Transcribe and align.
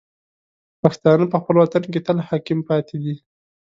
پښتانه 0.81 1.25
په 1.31 1.37
خپل 1.41 1.55
وطن 1.59 1.83
کې 1.91 1.99
تل 2.07 2.17
حاکم 2.27 2.59
پاتې 2.69 2.95
دي. 3.03 3.15